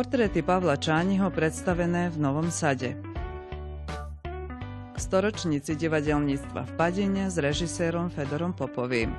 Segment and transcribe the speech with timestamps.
[0.00, 2.96] Portréty Pavla Čániho predstavené v Novom sade.
[4.96, 9.12] K storočnici divadelníctva v Padine s režisérom Fedorom Popovým.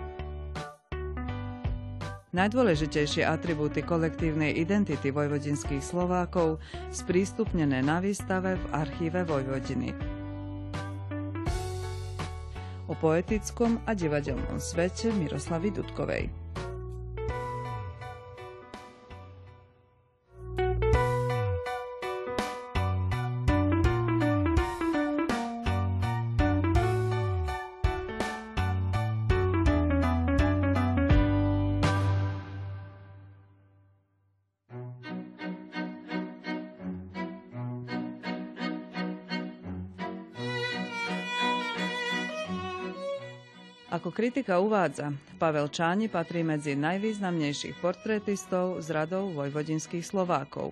[2.33, 6.57] Najdôležitejšie atribúty kolektívnej identity vojvodinských Slovákov
[6.89, 9.93] sprístupnené na výstave v archíve Vojvodiny.
[12.89, 16.40] O poetickom a divadelnom svete Miroslavy Dudkovej.
[43.91, 50.71] Ako kritika uvádza, Pavel Čáni patrí medzi najvýznamnejších portrétistov z radou vojvodinských Slovákov.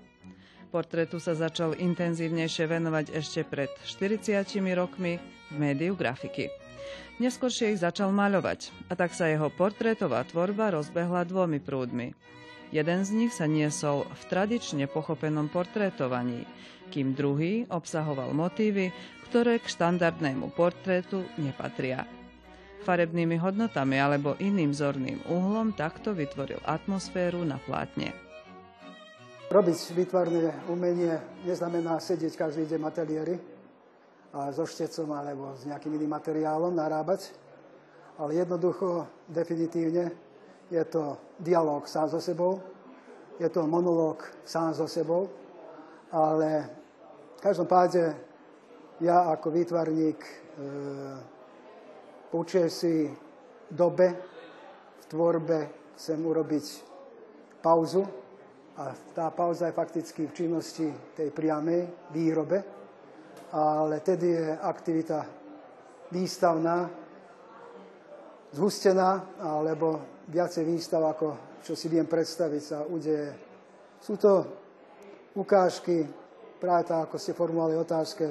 [0.72, 4.40] Portrétu sa začal intenzívnejšie venovať ešte pred 40
[4.72, 5.20] rokmi
[5.52, 6.48] v médiu grafiky.
[7.20, 12.16] Neskôršie ich začal maľovať a tak sa jeho portrétová tvorba rozbehla dvomi prúdmi.
[12.72, 16.48] Jeden z nich sa niesol v tradične pochopenom portrétovaní,
[16.88, 18.96] kým druhý obsahoval motívy,
[19.28, 22.08] ktoré k štandardnému portrétu nepatria.
[22.84, 28.16] Farebnými hodnotami alebo iným zorným uhlom takto vytvoril atmosféru na plátne.
[29.50, 33.36] Robiť výtvarné umenie neznamená sedieť každý deň ateliéry
[34.30, 37.34] a so štecom alebo s nejakým iným materiálom narábať,
[38.22, 40.14] ale jednoducho, definitívne
[40.70, 42.62] je to dialog sám so sebou,
[43.42, 45.26] je to monológ sám so sebou,
[46.14, 46.70] ale
[47.38, 48.14] v každom páde
[49.02, 50.32] ja ako výtvarník e,
[52.30, 53.10] Určite si
[53.70, 54.08] dobe
[55.02, 55.58] v tvorbe
[55.98, 56.66] chcem urobiť
[57.58, 58.06] pauzu
[58.78, 62.58] a tá pauza je fakticky v činnosti tej priamej výrobe,
[63.52, 65.20] ale tedy je aktivita
[66.14, 66.86] výstavná,
[68.54, 73.30] zhustená, alebo viacej výstav, ako čo si viem predstaviť sa udeje.
[74.00, 74.46] Sú to
[75.36, 76.08] ukážky,
[76.62, 78.26] práve tak, ako ste formulovali otázke,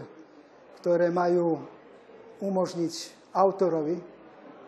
[0.80, 1.60] ktoré majú
[2.40, 3.94] umožniť autorovi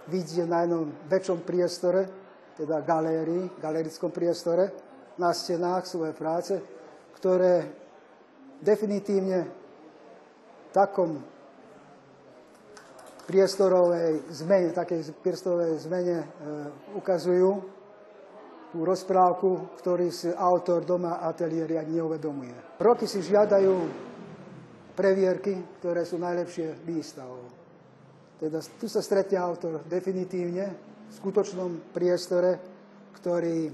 [0.06, 2.06] vidieť na jednom väčšom priestore,
[2.54, 4.70] teda galérii, galerickom priestore,
[5.18, 6.54] na stenách svoje práce,
[7.18, 7.66] ktoré
[8.62, 11.20] definitívne v takom
[13.28, 16.26] priestorovej zmene, takej priestorovej zmene e,
[16.98, 17.50] ukazujú
[18.70, 22.78] tú rozprávku, ktorý si autor doma ateliéri ani neuvedomuje.
[22.78, 23.74] Roky si žiadajú
[24.94, 27.59] previerky, ktoré sú najlepšie výstavou.
[28.40, 32.56] Teda tu sa stretne autor definitívne v skutočnom priestore,
[33.20, 33.72] ktorý e,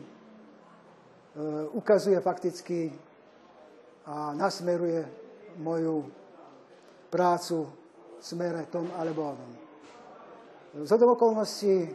[1.71, 2.91] ukazuje fakticky
[4.11, 5.07] a nasmeruje
[5.63, 6.11] moju
[7.15, 7.63] prácu
[8.19, 9.53] v smere tom alebo onom.
[10.83, 11.87] Z okolností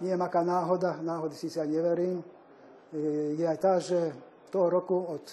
[0.00, 4.14] nie je aká náhoda, náhody síce aj neverím, e, je aj tá, že
[4.54, 5.26] toho roku od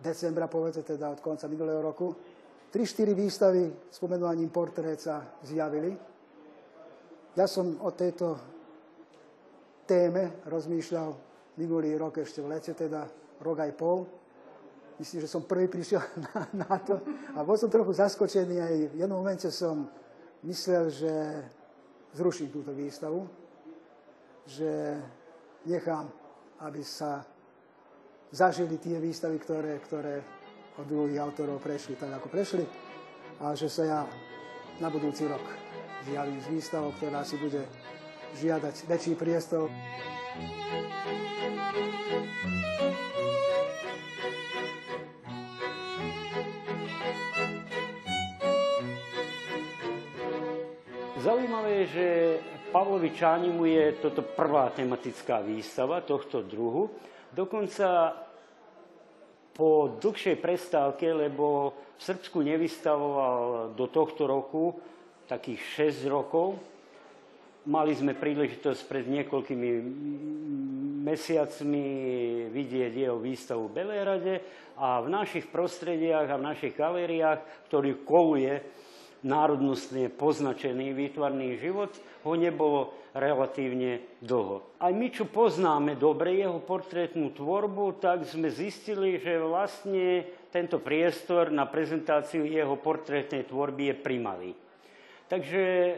[0.00, 2.16] decembra, povedzme teda od konca minulého roku,
[2.76, 5.00] Tri-štyri výstavy s pomenovaním portrét
[5.40, 5.96] zjavili.
[7.32, 8.36] Ja som o tejto
[9.88, 11.08] téme rozmýšľal
[11.56, 13.08] minulý rok ešte v lete, teda
[13.40, 14.04] rok aj pol.
[15.00, 16.04] Myslím, že som prvý prišiel
[16.36, 17.00] na, na to
[17.32, 19.88] a bol som trochu zaskočený aj v jednom momente som
[20.44, 21.12] myslel, že
[22.12, 23.24] zruším túto výstavu,
[24.44, 25.00] že
[25.64, 26.12] nechám,
[26.60, 27.24] aby sa
[28.36, 30.35] zažili tie výstavy, ktoré, ktoré
[30.76, 32.64] od druhých autorov prešli tak, ako prešli
[33.40, 34.00] a že sa ja
[34.80, 35.44] na budúci rok
[36.04, 37.64] zjavím s výstavou, ktorá si bude
[38.36, 39.72] žiadať väčší priestor.
[51.16, 52.06] Zaujímavé je, že
[52.70, 56.92] Pavlovi Čánimu je toto prvá tematická výstava tohto druhu.
[57.34, 58.14] Dokonca
[59.56, 64.76] po dlhšej prestávke, lebo v Srbsku nevystavoval do tohto roku
[65.24, 66.60] takých 6 rokov.
[67.66, 69.70] Mali sme príležitosť pred niekoľkými
[71.02, 71.84] mesiacmi
[72.52, 74.34] vidieť jeho výstavu v Belerade
[74.78, 78.54] a v našich prostrediach a v našich galériách, ktorý koluje
[79.26, 81.90] národnostne poznačený výtvarný život,
[82.22, 84.78] ho nebolo relatívne dlho.
[84.78, 90.22] Aj my, čo poznáme dobre jeho portrétnu tvorbu, tak sme zistili, že vlastne
[90.54, 94.50] tento priestor na prezentáciu jeho portrétnej tvorby je primalý.
[95.26, 95.94] Takže e,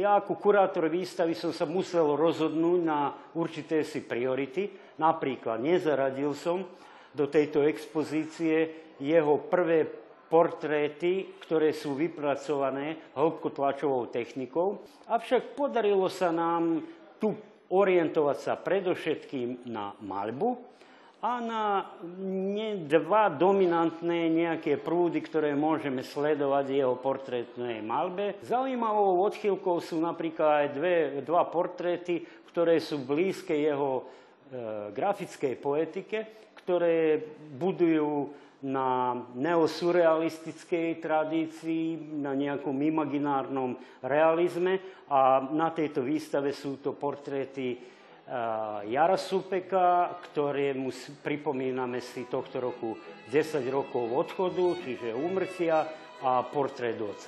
[0.00, 4.72] ja ako kurátor výstavy som sa musel rozhodnúť na určité si priority.
[4.96, 6.64] Napríklad nezaradil som
[7.12, 9.84] do tejto expozície jeho prvé
[10.30, 14.78] portréty, ktoré sú vypracované hĺbkotlačovou technikou.
[15.10, 16.86] Avšak podarilo sa nám
[17.18, 17.34] tu
[17.70, 20.70] orientovať sa predovšetkým na malbu,
[21.20, 21.84] a na
[22.88, 28.40] dva dominantné nejaké prúdy, ktoré môžeme sledovať jeho portrétnej malbe.
[28.40, 34.02] Zaujímavou odchýlkou sú napríklad aj dve, dva portréty, ktoré sú blízke jeho e,
[34.96, 36.18] grafickej poetike,
[36.56, 37.20] ktoré
[37.52, 47.80] budujú na neosurrealistickej tradícii, na nejakom imaginárnom realizme a na tejto výstave sú to portréty
[48.30, 52.94] Eh, Jara Supeka, ktorému pripomíname si tohto roku
[53.26, 55.90] 10 rokov odchodu, čiže úmrtia
[56.22, 57.26] a portrét oca.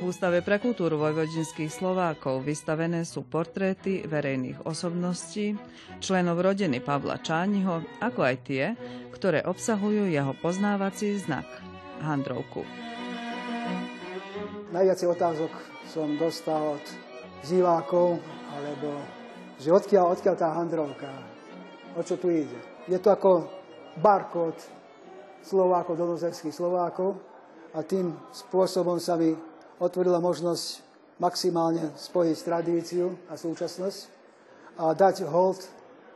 [0.00, 5.60] V Ústave pre kultúru vojvodinských Slovákov vystavené sú portréty verejných osobností,
[6.00, 8.72] členov rodiny Pavla Čániho, ako aj tie,
[9.12, 11.44] ktoré obsahujú jeho poznávací znak–
[12.08, 12.64] handrovku.
[14.72, 15.52] Najviac otázok
[15.84, 16.84] som dostal od
[17.44, 18.24] divákov
[18.56, 19.04] alebo
[19.60, 21.12] že odkiaľ, odkiaľ tá handrovka,
[21.92, 22.56] o čo tu ide.
[22.88, 23.52] Je to ako
[24.00, 24.56] barkód
[25.44, 27.20] Slovákov, donozerských Slovákov
[27.76, 29.49] a tým spôsobom sa mi
[29.80, 30.84] otvorila možnosť
[31.16, 33.98] maximálne spojiť tradíciu a súčasnosť
[34.76, 35.64] a dať hold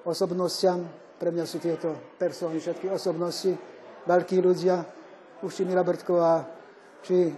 [0.04, 0.84] osobnostiam.
[1.16, 3.56] Pre mňa sú tieto persóny, všetky osobnosti,
[4.04, 4.84] veľkí ľudia,
[5.40, 6.44] už či Mira Brtková,
[7.00, 7.32] či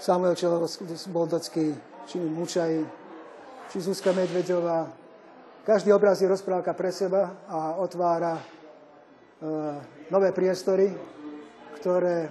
[0.00, 0.88] Samuel Čelovský,
[2.08, 2.72] či Mučaj,
[3.68, 4.88] či Zuzka Medvedová.
[5.62, 8.42] Každý obraz je rozprávka pre seba a otvára e,
[10.10, 10.90] nové priestory,
[11.78, 12.28] ktoré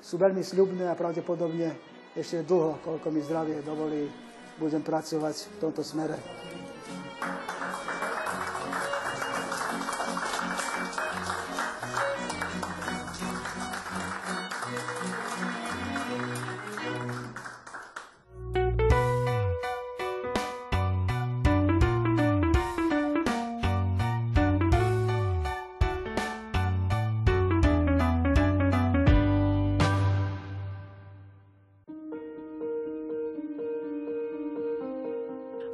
[0.00, 4.10] sú veľmi sľubné a pravdepodobne ešte dlho, koľko mi zdravie dovolí,
[4.58, 6.18] budem pracovať v tomto smere.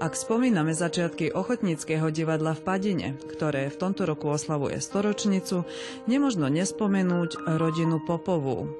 [0.06, 5.66] Ak spomíname začiatky ochotníckého divadla v Padine, ktoré v tomto roku oslavuje storočnicu,
[6.06, 8.70] nemožno nespomenúť rodinu Popovú.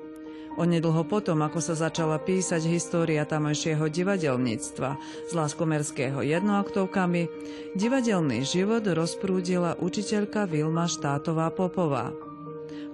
[0.54, 4.90] Onedlho potom, ako sa začala písať história tamojšieho divadelníctva
[5.26, 7.26] z Láskomerského jednoaktovkami,
[7.74, 12.14] divadelný život rozprúdila učiteľka Vilma Štátová Popová.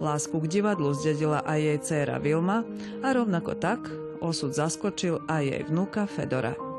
[0.01, 2.65] Lásku k divadlu zdedila aj jej dcéra Vilma
[3.05, 3.93] a rovnako tak
[4.25, 6.72] osud zaskočil aj jej vnúka Fedora.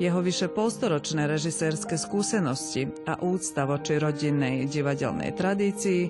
[0.00, 6.02] Jeho vyše polstoročné režisérske skúsenosti a úcta voči rodinnej divadelnej tradícii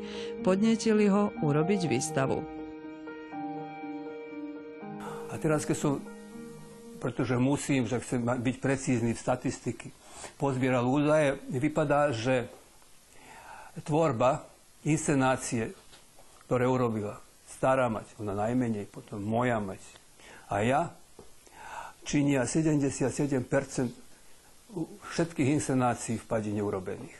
[0.46, 2.38] podnetili ho urobiť výstavu.
[5.30, 5.92] A teraz, keď som,
[7.02, 9.88] pretože musím, že chcem byť precízny v statistiky,
[10.38, 12.46] pozbieral údaje, vypadá, že
[13.82, 14.46] tvorba,
[14.86, 15.74] inscenácie,
[16.46, 17.18] ktoré urobila
[17.50, 19.82] stará mať, ona najmenej, potom moja mať
[20.50, 20.80] a ja,
[22.10, 23.06] činia 77
[25.14, 27.14] všetkých inscenácií v Padine urobených.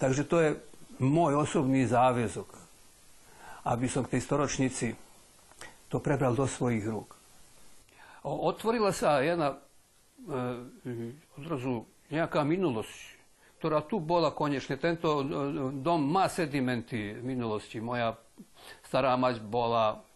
[0.00, 0.50] Takže to je
[1.04, 2.48] môj osobný záväzok,
[3.68, 4.96] aby som k tej storočnici
[5.92, 7.12] to prebral do svojich rúk.
[8.24, 9.56] Otvorila sa jedna e,
[11.36, 12.96] odrazu nejaká minulosť,
[13.60, 14.80] ktorá tu bola konečne.
[14.80, 15.24] Tento e,
[15.76, 17.84] dom má sedimenty minulosti.
[17.84, 18.16] Moja
[18.88, 20.13] stará mať bola E,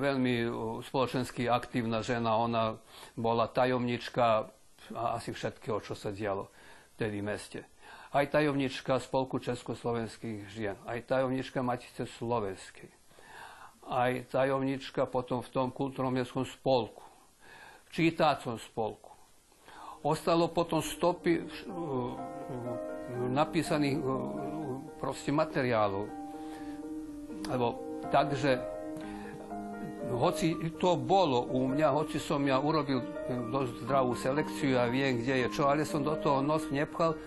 [0.00, 0.48] veľmi e,
[0.84, 2.40] spoločensky aktívna žena.
[2.40, 2.80] Ona
[3.16, 4.48] bola tajomnička
[4.94, 6.48] asi všetkého, čo sa dialo
[7.00, 7.64] v meste.
[8.10, 12.90] Aj tajomnička Spolku československých žien, aj tajomnička Matice Slovenskej,
[13.86, 17.06] aj tajomnička potom v tom kultúrnom mestskom spolku,
[17.86, 19.14] v čítácom spolku.
[20.02, 22.16] Ostalo potom stopy uh,
[23.30, 24.00] napísaných
[25.00, 26.04] proste materiálov.
[27.48, 27.66] Lebo
[28.12, 28.79] takže
[30.10, 32.98] hoci to bolo u mňa, hoci som ja urobil
[33.54, 37.18] dosť zdravú selekciu a viem, kde je čo, ale som do toho nos nepchal, e,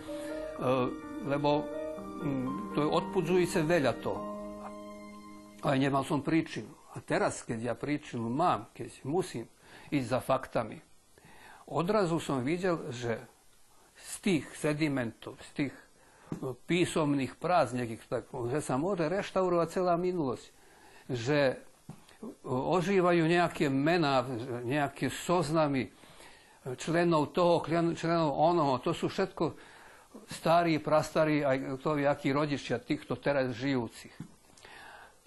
[1.24, 4.22] lebo mm, to je odpudzujúce veľa toho.
[5.64, 6.68] Ale nemal som príčinu.
[6.94, 9.48] A teraz, keď ja príčinu mám, keď musím
[9.90, 10.78] ísť za faktami,
[11.72, 13.16] odrazu som videl, že
[13.96, 19.96] z tých sedimentov, z tých e, písomných prác, nejakých, tak, že sa môže reštaurovať celá
[19.96, 20.46] minulosť.
[21.08, 21.40] Že
[22.48, 24.24] ožívajú nejaké mená,
[24.64, 25.92] nejaké zoznamy
[26.80, 27.60] členov toho,
[27.96, 28.80] členov onoho.
[28.84, 29.54] To sú všetko
[30.30, 34.16] starí, prastarí, aj vie, akí rodičia týchto teraz žijúcich.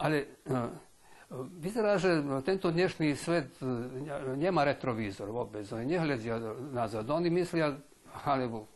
[0.01, 0.41] Ale
[1.59, 3.67] Vyzerá, že tento dnešný svet e,
[4.39, 5.67] nemá retrovízor vôbec.
[5.75, 6.39] Oni nehľadia
[6.71, 7.03] nazad.
[7.11, 7.75] Oni myslia,
[8.23, 8.71] alebo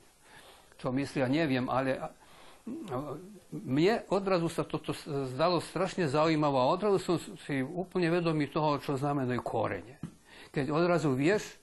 [0.75, 1.95] čo myslia, neviem, ale
[3.51, 7.17] mne odrazu sa toto zdalo strašne zaujímavé a odrazu som
[7.47, 9.99] si úplne vedomý toho, čo znamenajú korene.
[10.55, 11.59] Keď odrazu vieš,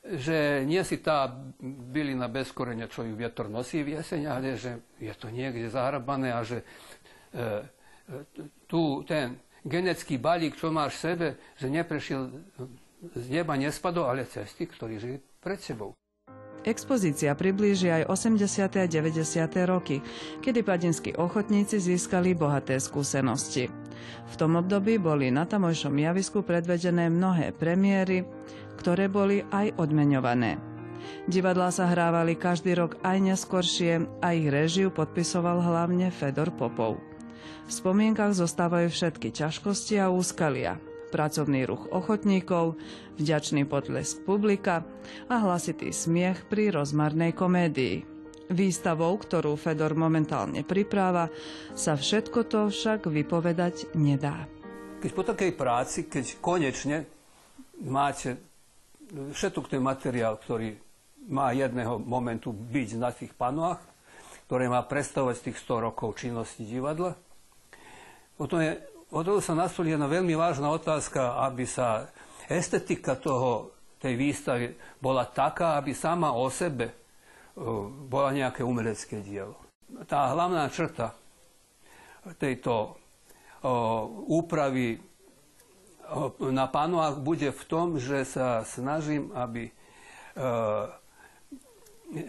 [0.00, 1.30] že nie si tá
[1.62, 6.32] bylina bez korenia, čo ju vietor nosí v jeseň, ale že je to niekde zahrabané
[6.32, 6.64] a že e,
[7.36, 7.48] e,
[8.64, 11.26] tu ten genetický balík, čo máš v sebe,
[11.60, 12.32] že neprešiel
[13.12, 15.99] z neba nespadol, ale cesty, ktorý žije pred sebou.
[16.60, 18.36] Expozícia priblíži aj 80.
[18.68, 19.24] a 90.
[19.64, 20.04] roky,
[20.44, 23.72] kedy padinskí ochotníci získali bohaté skúsenosti.
[24.28, 28.28] V tom období boli na tamojšom javisku predvedené mnohé premiéry,
[28.76, 30.60] ktoré boli aj odmeňované.
[31.24, 37.00] Divadlá sa hrávali každý rok aj neskoršie a ich režiu podpisoval hlavne Fedor Popov.
[37.64, 40.76] V spomienkach zostávajú všetky ťažkosti a úskalia,
[41.10, 42.78] pracovný ruch ochotníkov,
[43.18, 44.86] vďačný potlesk publika
[45.26, 48.06] a hlasitý smiech pri rozmarnej komédii.
[48.50, 51.30] Výstavou, ktorú Fedor momentálne pripráva,
[51.74, 54.46] sa všetko to však vypovedať nedá.
[55.02, 57.06] Keď po takej práci, keď konečne
[57.86, 58.38] máte
[59.10, 60.74] všetok ten materiál, ktorý
[61.30, 63.78] má jedného momentu byť na tých panoách,
[64.50, 67.14] ktoré má predstavovať tých 100 rokov činnosti divadla,
[68.34, 68.72] potom, je,
[69.10, 72.08] potom sa nastolí jedna veľmi vážna otázka, aby sa
[72.46, 76.88] estetika toho, tej výstavy bola taká, aby sama o sebe
[78.08, 79.60] bola nejaké umelecké dielo.
[80.08, 81.12] Tá hlavná črta
[82.40, 82.96] tejto
[84.24, 84.96] úpravy
[86.40, 89.68] na panovách bude v tom, že sa snažím, aby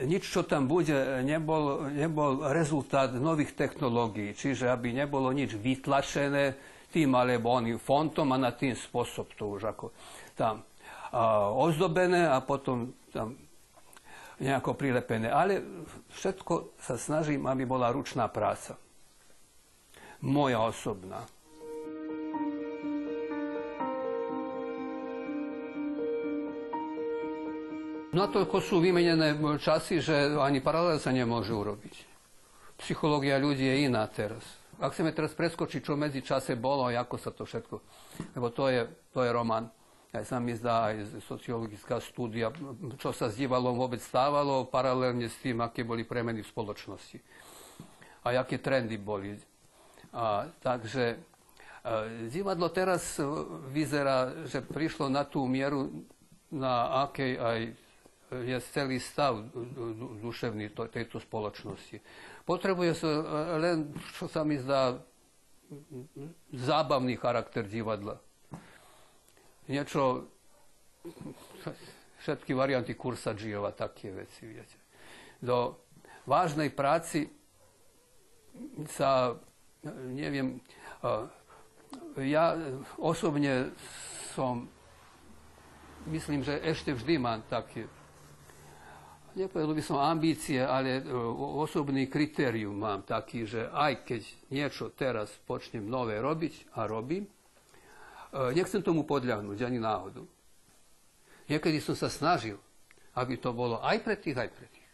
[0.05, 6.53] nič, čo tam bude, nebol, nebol rezultát nových technológií, čiže aby nebolo nič vytlačené
[6.91, 9.95] tým alebo oným fontom a na tým spôsob to už ako
[10.35, 10.67] tam
[11.15, 13.39] a, ozdobené a potom tam
[14.41, 15.29] nejako prilepené.
[15.29, 15.61] Ale
[16.17, 18.75] všetko sa snažím, aby bola ručná práca.
[20.21, 21.21] Moja osobná.
[28.11, 31.95] Natoľko sú vymenené časy, že ani paralel sa nemôže urobiť.
[32.83, 34.43] Psychológia ľudí je iná teraz.
[34.81, 37.75] Ak chceme teraz preskočiť, čo medzi čase bolo a ako sa to všetko...
[38.33, 38.81] Lebo to je,
[39.13, 39.69] to je román.
[40.09, 42.49] Aj sa mi zdá, aj sociologická štúdia,
[42.97, 47.21] čo sa s divadlom vôbec stávalo, paralelne s tým, aké boli premeny v spoločnosti.
[48.25, 49.37] A aké trendy boli.
[50.11, 51.17] A, takže e,
[52.27, 53.21] divadlo teraz
[53.69, 55.93] vyzerá, že prišlo na tú mieru,
[56.51, 57.59] na akej aj
[58.31, 59.43] je celý stav
[60.23, 61.99] duševný tejto spoločnosti.
[62.47, 63.11] Potrebuje sa
[63.59, 64.95] len, čo sa mi zdá,
[66.55, 68.19] zábavný charakter divadla.
[69.67, 70.27] Niečo,
[72.23, 74.79] všetky varianty kursa Džijova, také veci, viete.
[75.39, 75.79] Do
[76.27, 77.27] vážnej práci
[78.91, 79.35] sa,
[80.11, 80.59] neviem,
[82.19, 82.55] ja
[82.99, 83.71] osobne
[84.35, 84.67] som,
[86.07, 87.87] myslím, že ešte vždy mám také
[89.35, 91.11] nepovedal by som ambície, ale e,
[91.57, 94.21] osobný kritérium mám taký, že aj keď
[94.51, 97.31] niečo teraz počnem nové robiť a robím, e,
[98.55, 100.23] nechcem tomu podľahnuť ani náhodu.
[101.51, 102.55] Niekedy som sa snažil,
[103.19, 104.89] aby to bolo aj pre tých, aj pre tých.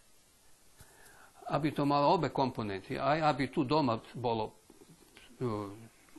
[1.53, 2.97] Aby to malo obe komponenty.
[2.97, 4.45] Aj aby tu doma bolo
[5.37, 5.47] e,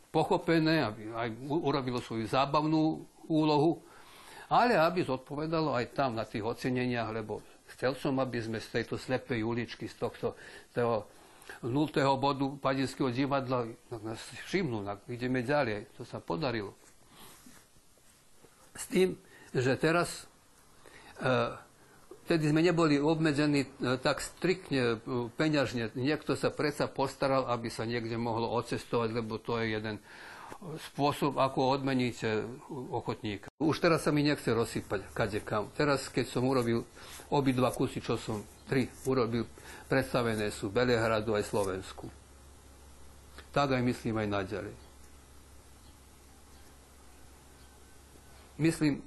[0.09, 3.83] pochopené, aby aj urobilo svoju zábavnú úlohu,
[4.49, 7.45] ale aby zodpovedalo aj tam na tých oceneniach, lebo
[7.77, 10.35] Chcel som, aby sme z tejto slepej uličky, z tohto
[10.73, 11.09] toho
[11.65, 15.89] nultého bodu Padinského divadla nás všimnú, ideme ďalej.
[15.97, 16.77] To sa podarilo.
[18.77, 19.19] S tým,
[19.51, 20.29] že teraz
[21.19, 21.57] e,
[22.29, 25.99] vtedy sme neboli obmedzení e, tak striktne, e, peňažne.
[25.99, 29.99] Niekto sa predsa postaral, aby sa niekde mohlo ocestovať, lebo to je jeden
[30.93, 32.45] spôsob, ako odmeníte
[32.91, 33.49] ochotníka.
[33.61, 35.71] Už teraz sa mi nechce rozsypať kade kam.
[35.75, 36.83] Teraz, keď som urobil
[37.31, 39.47] obidva kusy, čo som tri urobil,
[39.89, 42.07] predstavené sú Belehradu aj Slovensku.
[43.55, 44.75] Tak aj myslím aj naďalej.
[48.59, 49.01] Myslím,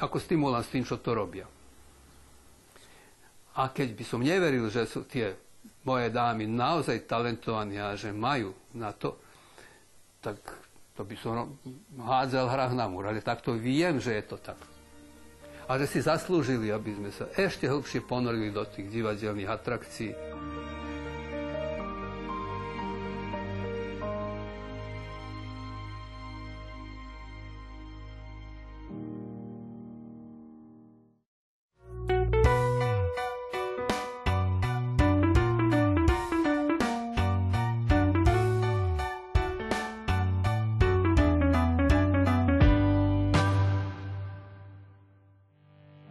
[0.00, 1.44] ako stimulán s tým, čo to robia.
[3.60, 5.36] A keď by som neveril, že sú tie
[5.84, 9.20] moje dámy naozaj talentované a že majú na to,
[10.20, 10.36] tak
[11.00, 11.56] To by som
[11.96, 14.60] hádzal hrách na múr, ale takto viem, že je to tak.
[15.64, 20.12] A že si zaslúžili, aby sme sa ešte hlbšie ponorili do tých divadelných atrakcií.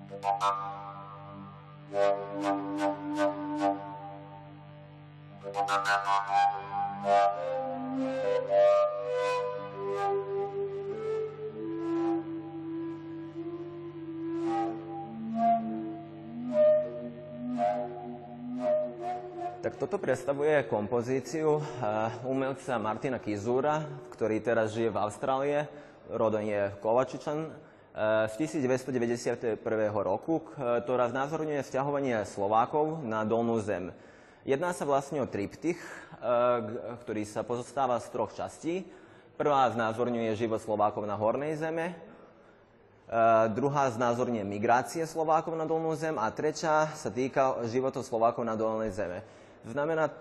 [0.09, 0.17] Tak
[19.77, 21.61] toto predstavuje kompozíciu
[22.25, 25.69] umelca Martina Kizura, ktorý teraz žije v Austrálie,
[26.09, 29.59] rodom je Kovačičan, z 1991
[29.97, 33.89] roku, ktorá znázorňuje vzťahovanie Slovákov na dolnú zem.
[34.45, 35.81] Jedná sa vlastne o triptych,
[37.05, 38.85] ktorý sa pozostáva z troch častí.
[39.35, 41.97] Prvá znázorňuje život Slovákov na hornej zeme,
[43.57, 48.93] druhá znázorňuje migrácie Slovákov na dolnú zem a tretia sa týka života Slovákov na dolnej
[48.93, 49.25] zeme.
[49.65, 50.13] Znamená, e,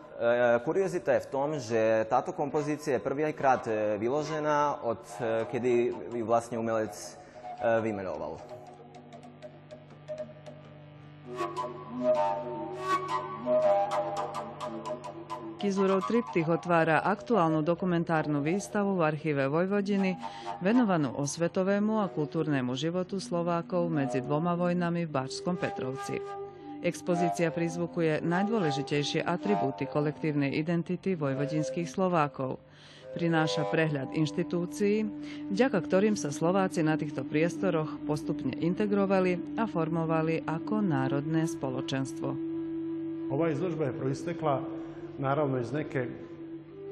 [0.64, 3.62] kuriozita je v tom, že táto kompozícia je prvýkrát
[4.00, 4.98] vyložená od
[5.52, 5.94] kedy
[6.24, 6.90] vlastne umelec
[7.62, 8.38] vymenoval.
[15.58, 20.14] Kizurov triptych otvára aktuálnu dokumentárnu výstavu v archíve Vojvodiny
[20.62, 26.22] venovanú osvetovému a kultúrnemu životu Slovákov medzi dvoma vojnami v Báčskom Petrovci.
[26.78, 32.62] Expozícia prizvukuje najdôležitejšie atribúty kolektívnej identity vojvodinských Slovákov.
[33.16, 35.08] Prináša prehľad inštitúcií,
[35.48, 42.28] vďaka ktorým sa Slováci na týchto priestoroch postupne integrovali a formovali ako národné spoločenstvo.
[43.28, 44.64] Ova izložba je proistekla
[45.16, 46.28] naravno iz neke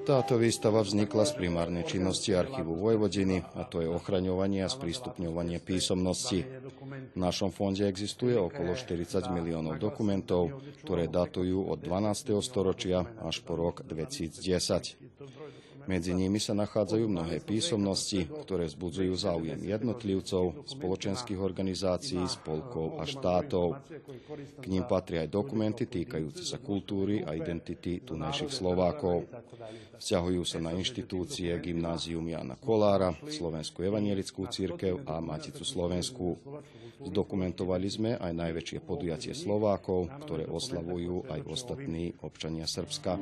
[0.07, 6.47] táto výstava vznikla z primárnej činnosti archívu Vojvodiny, a to je ochraňovanie a sprístupňovanie písomnosti.
[7.11, 9.03] V našom fonde existuje okolo 40
[9.35, 12.39] miliónov dokumentov, ktoré datujú od 12.
[12.39, 14.95] storočia až po rok 2010.
[15.87, 23.79] Medzi nimi sa nachádzajú mnohé písomnosti, ktoré vzbudzujú záujem jednotlivcov, spoločenských organizácií, spolkov a štátov.
[24.59, 29.31] K ním patria aj dokumenty týkajúce sa kultúry a identity tunajších Slovákov.
[30.03, 36.35] Vzťahujú sa na inštitúcie Gymnázium Jana Kolára, Slovenskú evanielickú církev a Maticu Slovenskú.
[36.97, 43.15] Zdokumentovali sme aj najväčšie podujatie Slovákov, ktoré oslavujú aj ostatní občania Srbska.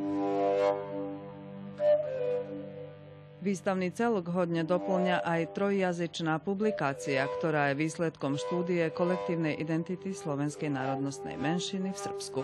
[3.44, 11.37] Výstavný celok hodne doplňa aj trojjazyčná publikácia, ktorá je výsledkom štúdie kolektívnej identity slovenskej národnostnej
[11.37, 12.40] menšiny v Srbsku.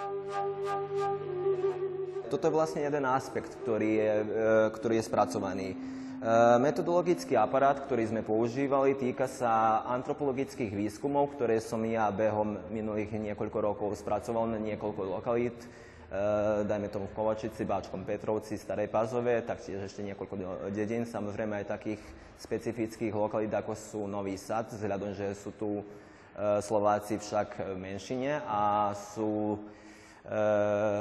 [2.28, 4.26] Toto je vlastne jeden aspekt, ktorý je, e,
[4.76, 5.68] ktorý je spracovaný.
[5.72, 5.76] E,
[6.60, 13.58] metodologický aparát, ktorý sme používali, týka sa antropologických výskumov, ktoré som ja behom minulých niekoľko
[13.72, 15.56] rokov spracoval na niekoľko lokalít
[16.66, 22.02] dajme tomu v Kovačici, Báčkom Petrovci, Starej Pazove, taktiež ešte niekoľko dedín, samozrejme aj takých
[22.34, 28.42] specifických lokalít, ako sú Nový Sad, vzhľadom, že sú tu eh, Slováci však v menšine
[28.42, 29.60] a sú,
[30.26, 30.38] e,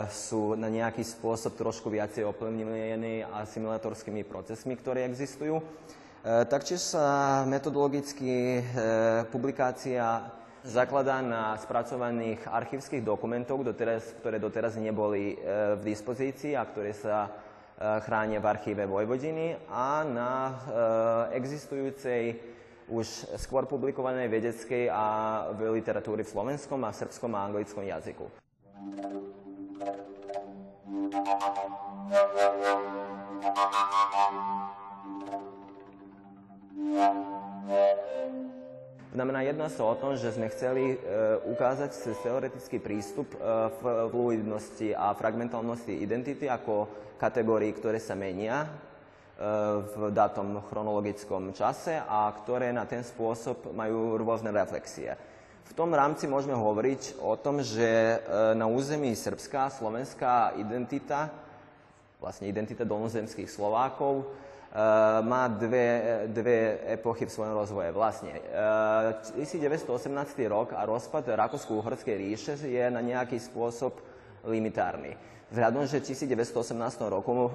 [0.10, 5.62] sú na nejaký spôsob trošku viacej ovplyvnení asimilatorskými procesmi, ktoré existujú.
[6.20, 8.60] Taktiež sa metodologicky
[9.32, 10.28] publikácia
[10.64, 17.28] zakladá na spracovaných archívskych dokumentov, doteraz, ktoré doteraz neboli e, v dispozícii a ktoré sa
[17.28, 17.30] e,
[18.04, 20.54] chránia v archíve Vojvodiny a na e,
[21.40, 22.24] existujúcej
[22.90, 25.06] už skôr publikovanej vedeckej a
[25.54, 28.26] v literatúry v slovenskom a srbskom a anglickom jazyku.
[37.70, 38.09] Thank.
[39.20, 40.98] Znamená, jedná sa o tom, že sme chceli e,
[41.52, 41.92] ukázať
[42.24, 43.68] teoretický prístup e,
[44.16, 46.88] fluidnosti a fragmentálnosti identity ako
[47.20, 48.68] kategórií, ktoré sa menia e,
[49.76, 55.12] v datom chronologickom čase a ktoré na ten spôsob majú rôzne reflexie.
[55.68, 58.24] V tom rámci môžeme hovoriť o tom, že
[58.56, 61.28] na území srbská, slovenská identita,
[62.24, 64.32] vlastne identita dolnozemských Slovákov,
[65.26, 67.90] má dve, dve epochy v svojom rozvoje.
[67.90, 68.38] Vlastne
[69.34, 73.98] 1918 eh, rok a rozpad Rakousko-Uhorskej ríše je na nejaký spôsob
[74.46, 75.18] limitárny.
[75.50, 77.52] Vzhľadom, že v 1918 roku e,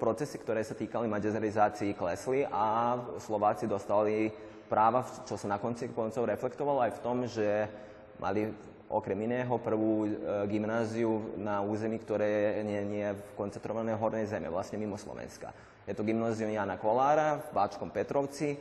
[0.00, 4.32] procesy, ktoré sa týkali maďarizácií, klesli a Slováci dostali
[4.64, 7.68] práva, čo sa na konci koncov reflektovalo aj v tom, že
[8.16, 8.48] mali
[8.88, 10.08] okrem iného prvú
[10.48, 15.52] gymnáziu na území, ktoré nie, nie je v koncentrovanej hornej zeme, vlastne mimo Slovenska.
[15.84, 18.56] Je to gymnázium Jana Kolára v Báčkom Petrovci,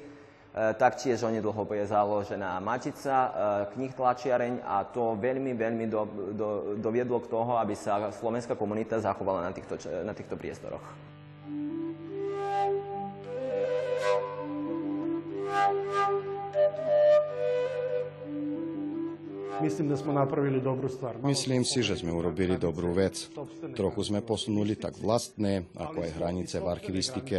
[0.58, 3.32] E, taktiež onedlho bude založená Matica, e,
[3.78, 6.02] knih tlačiareň a to veľmi, veľmi do,
[6.34, 6.48] do,
[6.82, 10.82] doviedlo k toho, aby sa slovenská komunita zachovala na týchto, na týchto priestoroch.
[19.62, 21.16] Myslím, da smo napravili dobru stvar.
[21.24, 23.30] Myslím si, že sme urobili dobrú vec.
[23.74, 27.38] Trochu sme posunuli tak vlastné, ako aj hranice v archivistike.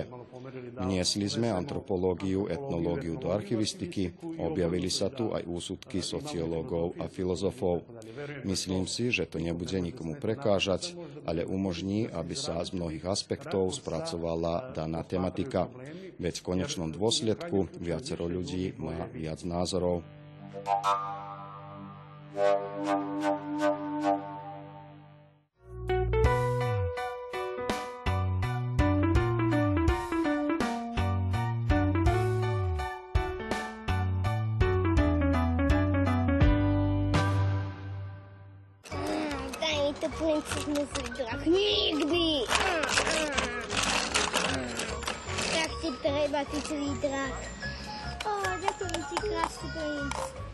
[0.81, 7.85] Vniesli sme antropológiu, etnológiu do archivistiky, objavili sa tu aj úsudky sociológov a filozofov.
[8.49, 10.97] Myslím si, že to nebude nikomu prekážať,
[11.29, 15.69] ale umožní, aby sa z mnohých aspektov spracovala daná tematika.
[16.19, 20.03] Veď v konečnom dôsledku viacero ľudí má viac názorov.
[41.19, 41.47] Zdrach.
[41.47, 42.47] Nikdy!
[45.53, 47.35] Tak ti treba, ty zlý drak.
[48.27, 48.31] Ó,
[48.63, 50.48] ďakujem ti, krásny princ.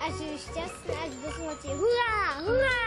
[0.00, 1.68] A žiju šťastná až do smrti.
[1.76, 2.16] Hurá!
[2.40, 2.80] Hurá!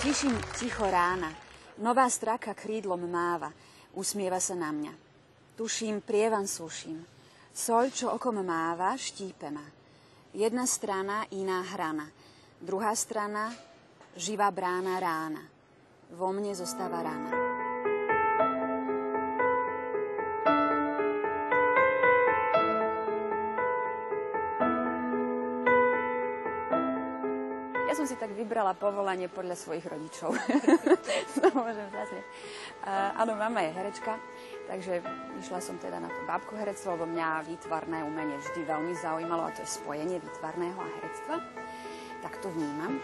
[0.00, 1.34] Tiším ticho rána.
[1.82, 3.50] Nová straka krídlom máva.
[3.98, 4.94] Usmieva sa na mňa.
[5.58, 7.02] Tuším, prievan suším.
[7.50, 9.66] Sol, čo okom máva, štípe ma.
[10.30, 12.06] Jedna strana, iná hrana.
[12.62, 13.50] Druhá strana,
[14.14, 15.42] živá brána rána.
[16.14, 17.39] Vo mne zostáva rana.
[27.90, 30.30] Ja som si tak vybrala povolanie podľa svojich rodičov.
[31.42, 31.90] to môžem.
[31.90, 34.14] Uh, áno, mama je herečka,
[34.70, 35.02] takže
[35.42, 39.50] išla som teda na to bábko herectvo, lebo mňa výtvarné umenie vždy veľmi zaujímalo a
[39.50, 41.34] to je spojenie výtvarného a herectva.
[42.22, 43.02] Tak to vnímam.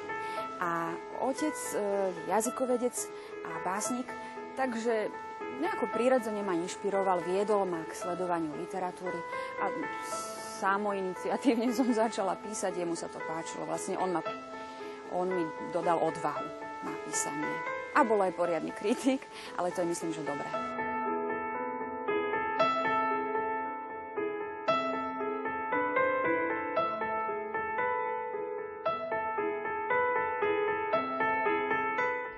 [0.63, 2.95] A otec uh, jazykovedec
[3.43, 4.07] a básnik,
[4.55, 5.11] takže
[5.67, 9.19] nejako prirodzene ma inšpiroval, viedol ma k sledovaniu literatúry
[9.59, 9.67] a
[10.57, 13.69] samo iniciatívne som začala písať, jemu sa to páčilo.
[13.69, 14.23] Vlastne on ma
[15.17, 16.45] on mi dodal odvahu
[16.85, 17.57] na písanie.
[17.97, 19.25] A bol aj poriadny kritik,
[19.57, 20.45] ale to je myslím, že dobré.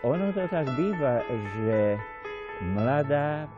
[0.07, 1.27] Ono to tak býva,
[1.59, 1.99] že
[2.63, 3.51] mladá,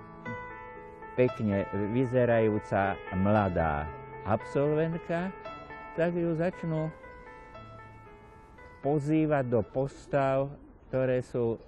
[1.20, 3.84] pekne vyzerajúca mladá
[4.24, 5.28] absolventka,
[6.00, 6.88] tak ju začnú
[8.80, 10.48] pozývať do postav,
[10.88, 11.60] ktoré sú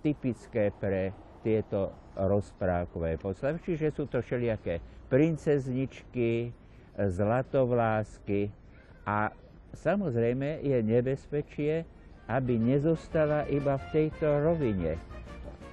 [0.00, 1.10] typické pre
[1.42, 3.58] tieto rozprávkové postavy.
[3.62, 6.50] Čiže sú to všelijaké princezničky,
[6.96, 8.48] zlatovlásky
[9.04, 9.30] a
[9.76, 11.84] samozrejme je nebezpečie,
[12.26, 14.98] aby nezostala iba v tejto rovine.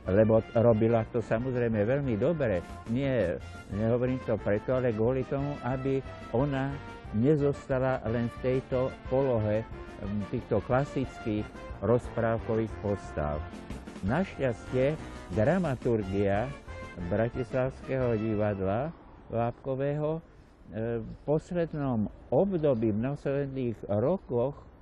[0.03, 2.59] Lebo robila to samozrejme veľmi dobre.
[2.91, 3.39] Nie,
[3.71, 6.03] nehovorím to preto, ale kvôli tomu, aby
[6.35, 6.75] ona
[7.13, 9.65] nezostala len v tejto polohe
[10.29, 11.45] týchto klasických
[11.79, 13.39] rozprávkových postav.
[14.03, 14.99] Našťastie
[15.37, 16.51] dramaturgia
[17.09, 18.91] Bratislavského divadla
[19.31, 20.21] Vápkového e,
[21.01, 24.73] v poslednom období, v následných rokoch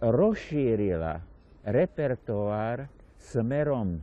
[0.00, 1.20] rozšírila
[1.64, 2.88] repertoár
[3.20, 4.00] smerom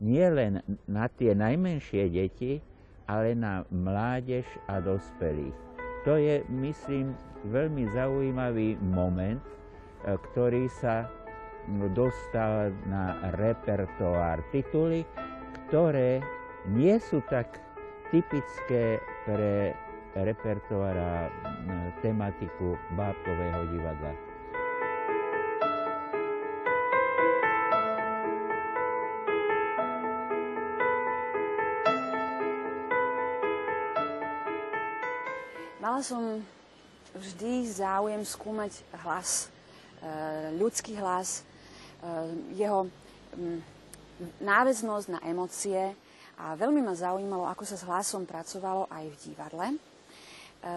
[0.00, 2.60] nielen na tie najmenšie deti,
[3.04, 5.73] ale na mládež a dospelých.
[6.04, 7.16] To je, myslím,
[7.48, 11.08] veľmi zaujímavý moment, e, ktorý sa
[11.96, 14.44] dostal na repertoár.
[14.52, 15.08] Tituly,
[15.68, 16.20] ktoré
[16.68, 17.56] nie sú tak
[18.12, 19.72] typické pre
[20.14, 21.14] repertoár a
[22.04, 24.23] tematiku bábkového divadla.
[36.04, 36.44] Som
[37.16, 39.48] vždy záujem skúmať hlas,
[40.04, 41.42] e, ľudský hlas, e,
[42.60, 42.84] jeho
[44.44, 45.96] náväznosť na emócie
[46.36, 49.66] a veľmi ma zaujímalo, ako sa s hlasom pracovalo aj v divadle.
[49.72, 49.78] E,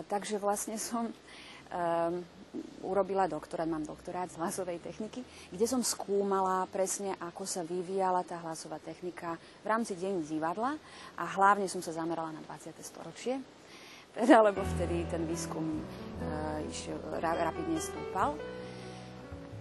[0.07, 1.11] takže vlastne som
[2.79, 5.19] urobila doktorát, mám doktorát z hlasovej techniky,
[5.51, 10.79] kde som skúmala presne, ako sa vyvíjala tá hlasová technika v rámci deň divadla
[11.19, 12.71] a hlavne som sa zamerala na 20.
[12.79, 13.43] storočie,
[14.17, 18.33] teda, lebo vtedy ten výskum uh, išiel, ra, rapidne stúpal.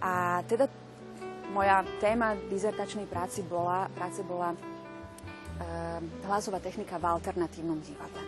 [0.01, 0.65] A teda
[1.53, 8.23] moja téma dizertačnej práci bola, práce bola uh, hlasová technika v alternatívnom divadle.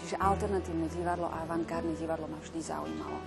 [0.00, 3.20] Čiže alternatívne divadlo a avantgardné divadlo ma vždy zaujímalo.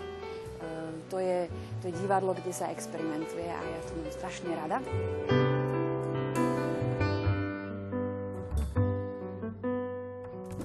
[0.63, 1.45] Ehm, to je,
[1.81, 4.77] to je divadlo, kde sa experimentuje a ja to mám strašne rada.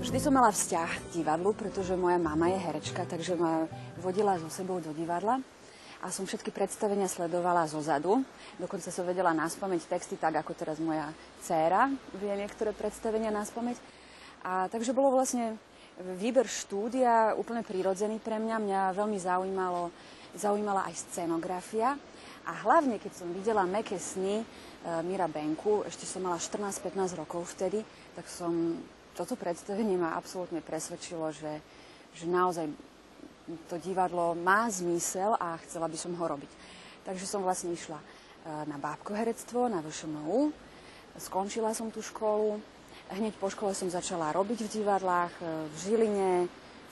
[0.09, 3.69] Vždy som mala vzťah k divadlu, pretože moja mama je herečka, takže ma
[4.01, 5.37] vodila so sebou do divadla
[6.01, 8.25] a som všetky predstavenia sledovala zo zadu.
[8.57, 11.13] Dokonca som vedela náspameť texty tak, ako teraz moja
[11.45, 13.77] dcéra vie niektoré predstavenia náspameť.
[14.49, 15.61] A takže bolo vlastne
[16.17, 18.65] výber štúdia úplne prirodzený pre mňa.
[18.65, 19.93] Mňa veľmi zaujímalo,
[20.33, 22.01] zaujímala aj scenografia.
[22.49, 24.45] A hlavne, keď som videla Meké sny e,
[25.05, 27.85] Mira Benku, ešte som mala 14-15 rokov vtedy,
[28.17, 28.81] tak som,
[29.19, 31.59] toto predstavenie ma absolútne presvedčilo, že,
[32.15, 32.71] že naozaj
[33.67, 36.53] to divadlo má zmysel a chcela by som ho robiť.
[37.03, 38.07] Takže som vlastne išla e,
[38.71, 40.55] na bábkoherectvo, na VŠMU,
[41.19, 42.63] skončila som tú školu,
[43.09, 46.33] Hneď po škole som začala robiť v divadlách e, v Žiline,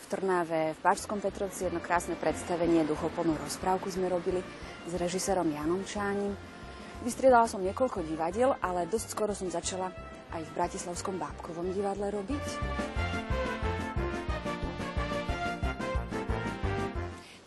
[0.01, 1.69] v Trnave, v Páčskom Petrovci.
[1.69, 4.41] Jedno krásne predstavenie, duchoplnú rozprávku sme robili
[4.89, 6.33] s režisérom Janom Čánim.
[7.05, 9.93] Vystriedala som niekoľko divadiel, ale dosť skoro som začala
[10.33, 12.47] aj v Bratislavskom bábkovom divadle robiť.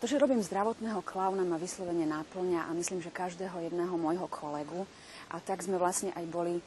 [0.00, 4.88] To, že robím zdravotného klauna, ma vyslovene náplňa a myslím, že každého jedného môjho kolegu.
[5.28, 6.62] A tak sme vlastne aj boli e,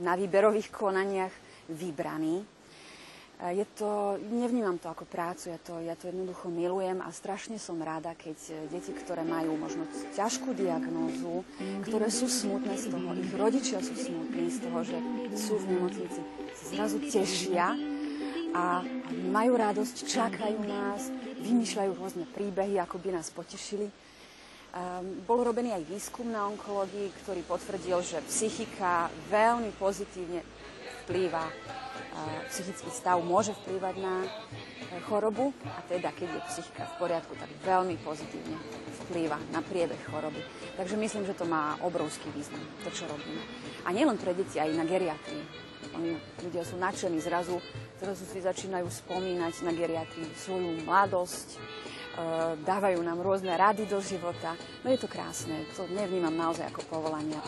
[0.00, 1.34] na výberových konaniach
[1.68, 2.53] vybraný.
[3.44, 7.76] Je to, nevnímam to ako prácu, ja to, ja to jednoducho milujem a strašne som
[7.76, 9.84] rada, keď e, deti, ktoré majú možno
[10.16, 11.44] ťažkú diagnózu,
[11.84, 14.96] ktoré sú smutné z toho, ich rodičia sú smutní z toho, že
[15.36, 16.20] sú v nemocnici,
[16.56, 17.76] sa zrazu tešia
[18.56, 18.80] a
[19.28, 21.12] majú radosť, čakajú nás,
[21.44, 23.92] vymýšľajú rôzne príbehy, ako by nás potešili.
[24.74, 30.40] Um, bol robený aj výskum na onkológii, ktorý potvrdil, že psychika veľmi pozitívne
[31.04, 31.44] vplýva,
[32.50, 34.30] psychický stav môže vplývať na uh,
[35.02, 38.58] chorobu a teda keď je psychika v poriadku, tak veľmi pozitívne
[39.06, 40.38] vplýva na priebeh choroby.
[40.78, 43.42] Takže myslím, že to má obrovský význam, to, čo robíme.
[43.84, 45.42] A nielen pre deti, aj na geriatrii.
[45.94, 47.60] Oni, ľudia sú nadšení zrazu,
[48.00, 51.60] zrazu si začínajú spomínať na geriatrii svoju mladosť,
[52.14, 54.54] Eh, dávajú nám rôzne rady do života.
[54.86, 57.42] No je to krásne, to nevnímam naozaj ako povolania.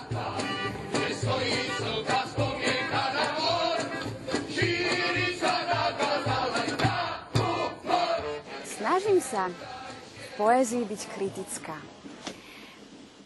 [9.06, 11.78] Snažím sa v poézii byť kritická.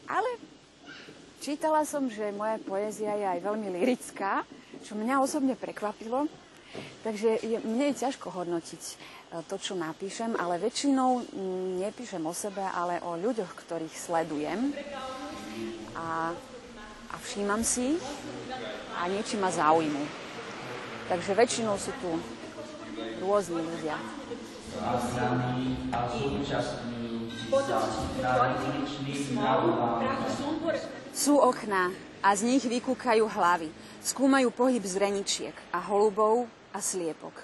[0.05, 0.29] Ale
[1.41, 4.45] čítala som, že moja poézia je aj veľmi lirická,
[4.85, 6.29] čo mňa osobne prekvapilo.
[7.01, 8.83] Takže je, mne je ťažko hodnotiť
[9.49, 14.77] to, čo napíšem, ale väčšinou mm, nepíšem o sebe, ale o ľuďoch, ktorých sledujem
[15.97, 16.37] a,
[17.09, 17.97] a všímam si
[19.01, 20.05] a niečo ma zaujímu.
[21.09, 22.21] Takže väčšinou sú tu
[23.25, 23.97] rôzni ľudia.
[31.11, 31.91] Sú okná
[32.23, 33.69] a z nich vykúkajú hlavy.
[34.01, 37.35] Skúmajú pohyb zreničiek a holubov a sliepok.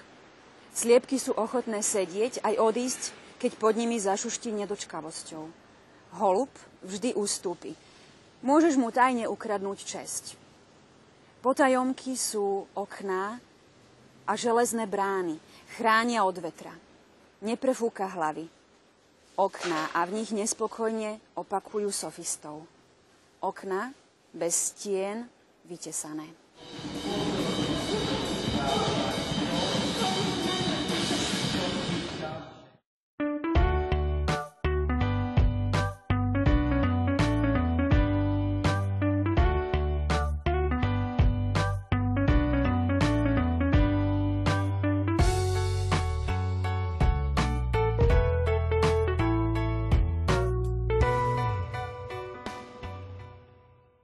[0.70, 3.02] Sliepky sú ochotné sedieť aj odísť,
[3.42, 5.44] keď pod nimi zašuští nedočkavosťou.
[6.22, 6.52] Holub
[6.86, 7.74] vždy ústúpi.
[8.46, 10.38] Môžeš mu tajne ukradnúť česť.
[11.42, 13.42] Potajomky sú okná
[14.28, 15.42] a železné brány.
[15.74, 16.85] Chránia od vetra.
[17.44, 18.48] Neprefúka hlavy.
[19.36, 22.64] Okná a v nich nespokojne opakujú sofistov.
[23.44, 23.92] Okná
[24.32, 25.28] bez stien
[25.68, 26.32] vytesané.